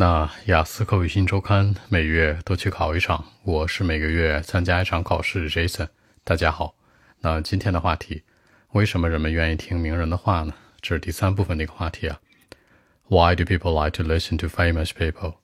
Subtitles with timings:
[0.00, 5.50] 那雅思口语新周刊每月都去考一场，我是每个月参加一场考试。
[5.50, 5.88] Jason，
[6.24, 6.74] 大家好。
[7.20, 8.22] 那今天的话题，
[8.72, 10.54] 为什么人们愿意听名人的话呢？
[10.80, 12.18] 这是第三部分的一个话题啊。
[13.08, 15.34] Why do people like to listen to famous people？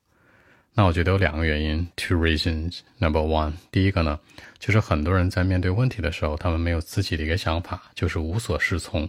[0.72, 2.78] 那我觉得有两个原因，two reasons。
[2.96, 4.20] Number one，第一个呢，
[4.58, 9.06] 就是很多人在面对问题的时候，他们没有自己的一个想法，就是无所适从。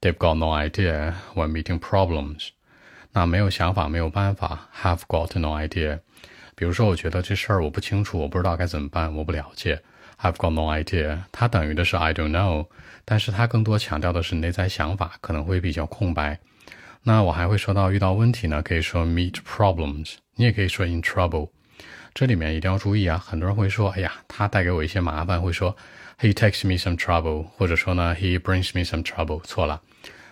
[0.00, 2.50] They've got no idea when meeting problems。
[3.12, 5.98] 那没有想法，没有办法，have got no idea。
[6.54, 9.82] 比如说，我觉得这事儿我不清楚，我不知道该怎么办，我不了解
[10.20, 11.18] ，have got no idea。
[11.32, 12.66] 它等于的是 I don't know，
[13.04, 16.38] 但是它更多强调的是内在想法可能会比较空白。
[17.02, 21.48] 那我还会说到遇到问题呢，可以说 meet problems，你也可以说 in trouble。
[22.12, 25.74] 这里面一定要注意啊，很多人会说，哎呀，他带给我一些麻烦，会说
[26.18, 29.40] he takes me some trouble，或者说呢 he brings me some trouble。
[29.42, 29.80] 错了，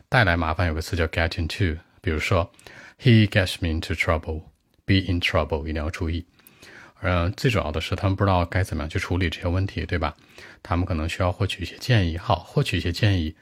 [0.08, 1.78] 带来麻烦有个词叫 get into。
[2.00, 2.50] 比如说
[3.00, 4.42] ，He gets me into trouble.
[4.84, 6.24] Be in trouble，一定要注意。
[7.00, 10.16] 嗯，最主要的是他们不知道该怎么样去处理这些问题，对吧？
[10.62, 12.18] 他们可能需要获取一些建议。
[12.18, 13.36] 好，获取一些建议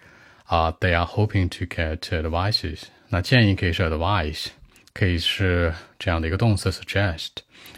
[0.45, 0.71] 啊。
[0.73, 2.83] They are hoping to get advices。
[3.09, 4.49] 那建议可以是 advice，
[4.93, 7.29] 可以是这样的一个动词 suggest，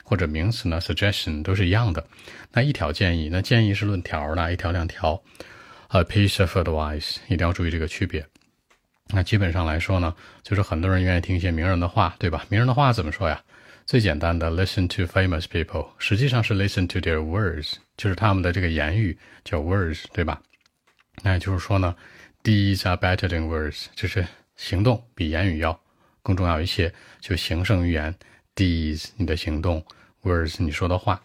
[0.03, 2.05] 或者名词呢 suggestion 都是一样的。
[2.53, 5.22] 那一条建议，那建议是论条的，一条两条。
[5.88, 8.27] A piece of advice，一定要注意这个区别。
[9.11, 12.45] 那基本上来说呢，就是很多人愿意听一些名人的话，对吧？
[12.48, 13.41] 名人的话怎么说呀？
[13.87, 20.41] 最简单的，listen to famous people，实际上是 listen to their words，就是他们的这个言语叫 words，对吧？
[21.23, 21.97] 那也就是说呢
[22.45, 25.81] ，deeds are better than words，就是行动比言语要
[26.22, 28.15] 更重要一些，就行胜于言。
[28.55, 29.83] deeds 你的行动
[30.22, 31.19] ，words 你说的话，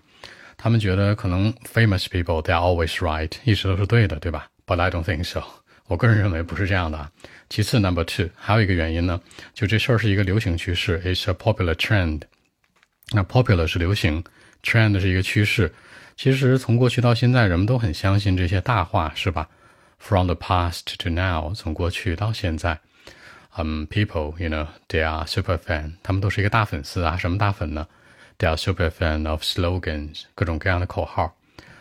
[0.56, 5.44] 他们觉得可能 famous people they are always right，一直都是对的，对吧？But I don't think so。
[5.94, 7.12] 我个人认为不是这样的啊。
[7.50, 9.22] 其次，number two，还有一个原因呢，
[9.54, 12.22] 就这事儿是一个流行趋势，it's a popular trend。
[13.12, 14.24] 那 popular 是流行
[14.64, 15.72] ，trend 是一个趋势。
[16.18, 19.48] 其实从过去到现在，人们都很相信这些大话，是吧
[20.00, 22.80] ？From the past to now，从过去到现在，
[23.56, 27.16] 嗯，people，you know，they are super fan，他们都是一个大粉丝啊。
[27.16, 27.88] 什么大粉呢
[28.40, 31.36] ？They are super fan of slogans，各种各样的口号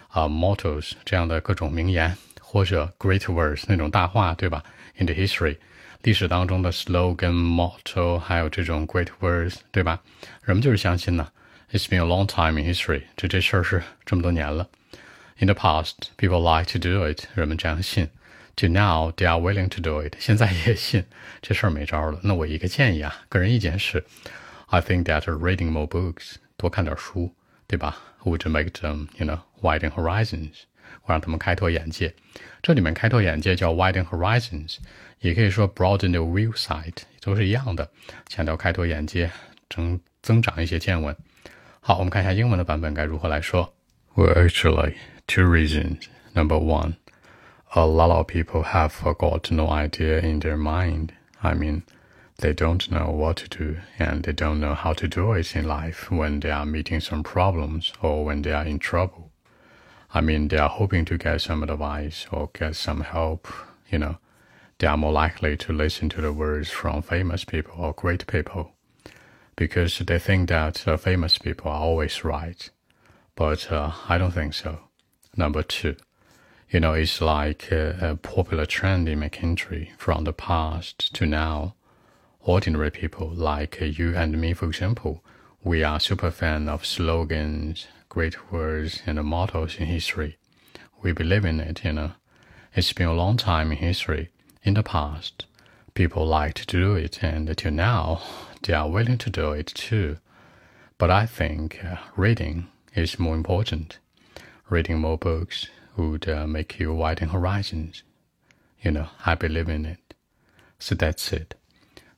[0.09, 2.15] 啊，mottos 这样的各种名言。
[2.52, 4.64] 或者 great words 那种大话，对吧？
[4.98, 5.58] In the history，
[6.02, 10.02] 历史当中的 slogan、motto，还有这种 great words，对吧？
[10.44, 11.30] 人们就是相信呢。
[11.72, 14.70] It's been a long time in history，这这事儿是这么多年了。
[15.40, 18.10] In the past，people like to do it，人们这样信。
[18.56, 21.04] To now，they are willing to do it，现在也信。
[21.42, 22.20] 这事儿没招了。
[22.24, 24.04] 那我一个建议啊，个人意见是，
[24.68, 27.36] I think that reading more books，多看点书，
[27.68, 27.98] 对吧？
[28.24, 30.64] Would make them，you know，widen horizons。
[31.02, 32.14] 会让他们开拓眼界。
[32.62, 34.78] 这里面开拓眼界叫 widen horizons，
[35.20, 37.90] 也可以说 broaden the view sight，都是一样的，
[38.28, 39.30] 强调开拓眼界，
[39.70, 41.16] 增增长一些见闻。
[41.80, 43.74] 好，我们看一下英文的版本该如何来说。
[44.16, 44.96] Well, actually,
[45.28, 46.08] two reasons.
[46.34, 46.96] Number one,
[47.74, 51.10] a lot of people have got no idea in their mind.
[51.40, 51.84] I mean,
[52.38, 55.66] they don't know what to do and they don't know how to do it in
[55.68, 59.31] life when they are meeting some problems or when they are in trouble.
[60.15, 63.49] I mean, they are hoping to get some advice or get some help,
[63.91, 64.19] you know.
[64.79, 68.73] They are more likely to listen to the words from famous people or great people
[69.57, 72.69] because they think that uh, famous people are always right.
[73.37, 74.81] But uh, I don't think so.
[75.37, 75.97] Number two,
[76.69, 81.27] you know, it's like a, a popular trend in my country from the past to
[81.27, 81.75] now.
[82.41, 85.23] Ordinary people like you and me, for example,
[85.63, 90.37] we are super fan of slogans, great words and mottos in history.
[91.01, 92.13] We believe in it, you know.
[92.75, 94.29] It's been a long time in history.
[94.63, 95.47] In the past,
[95.95, 98.21] people liked to do it, and till now,
[98.63, 100.19] they are willing to do it too.
[100.99, 103.99] But I think uh, reading is more important.
[104.69, 108.03] Reading more books would uh, make you widen horizons.
[108.83, 110.13] You know, I believe in it.
[110.79, 111.55] So that's it.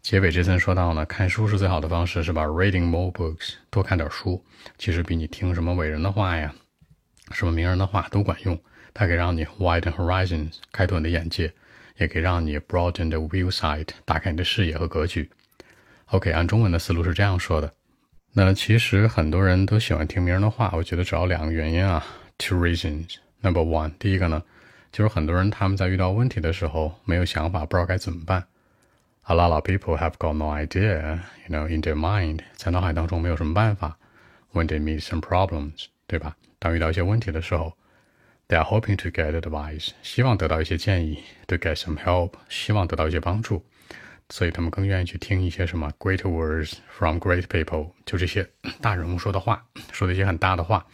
[0.04, 4.44] 结尾这层说到呢，看书是最好的方式，是吧？Reading more books，多看点书，
[4.76, 6.54] 其实比你听什么伟人的话呀，
[7.30, 8.60] 什么名人的话都管用。
[8.92, 11.50] 它可以让你 widen horizons，开拓你的眼界，
[11.96, 15.30] 也可以让你 broaden the view sight，打开你的视野和格局。
[16.10, 17.72] OK，按中文的思路是这样说的。
[18.34, 22.04] 那其实很多人都喜欢听名人的话，我觉得主要两个原因啊
[22.36, 23.16] ，two reasons。
[23.40, 24.42] Number one，第一个呢，
[24.92, 28.44] 就是很多人他们在遇到问题的时候没有想法，不知道该怎么办。
[29.23, 33.97] A lot of people have got no idea, you know, in their mind，在脑海当中没有什么办法。
[34.53, 36.35] When they meet some problems，对吧？
[36.57, 37.77] 当遇到一些问题的时候，
[38.47, 43.63] they are hoping to get advice，希望得到一些建议；to get some help，希望得到一些帮助。
[44.31, 48.47] 所以他们更愿意去听一些什么 great words from great people，就这些
[48.81, 50.85] 大人物说的话，说的一些很大的话。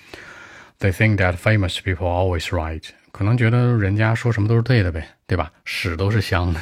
[0.80, 2.84] They think that famous people always right，
[3.14, 5.52] 可能觉得人家说什么都是对的呗，对吧？
[5.64, 6.62] 屎都是香的。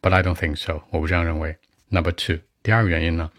[0.00, 1.56] But I don't think so，我不这样认为。
[1.88, 3.30] Number two，第二个原因呢，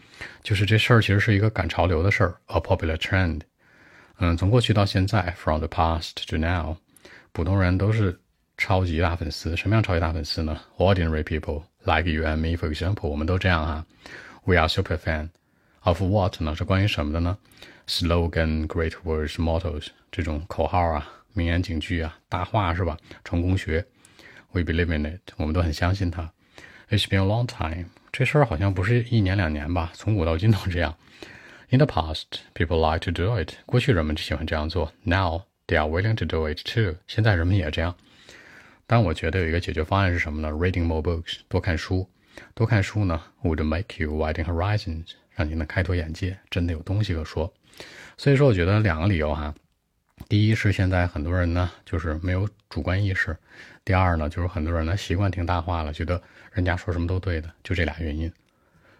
[0.42, 3.40] 就是这事儿其实是一个赶潮流的事儿，a popular trend。
[4.18, 6.76] 嗯，从过去到现在，from the past to now，
[7.32, 8.20] 普通人都是
[8.58, 9.56] 超级大粉丝。
[9.56, 13.86] 什么样超级大粉丝呢？Ordinary people like you and me, for example，我们都这样啊。
[14.44, 15.30] We are super fan
[15.80, 16.54] of what 呢？
[16.54, 17.38] 是关于什么的呢
[17.86, 22.98] ？slogan, great words, mottos 这种口号啊、名言警句啊、大话是吧？
[23.24, 23.86] 成功学
[24.52, 26.30] ，We believe in it，我们都很相信它。
[26.90, 29.92] It's been a long time，这事儿好像不是一年两年吧？
[29.94, 30.96] 从古到今都这样。
[31.68, 34.92] In the past, people like to do it，过去人们就喜欢这样做。
[35.04, 37.94] Now they are willing to do it too，现在人们也这样。
[38.88, 42.10] 但我觉得有一个解决方案是什么呢？Reading more books，多看书。
[42.54, 47.54] 多看书呢，would make you widen horizons，让你能开拓眼界，真的有东西可说。
[48.16, 49.54] 所以说，我觉得两个理由哈。
[50.28, 53.32] 第一是现在很多人呢，就是没有主观意识；
[53.84, 56.22] 第二呢，就是很多人呢习惯听大话了，觉得
[56.52, 58.32] 人家说什么都对的，就这俩原因。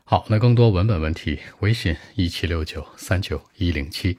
[0.02, 4.18] 好，那更多文本问题，微信一七六九三九一零七。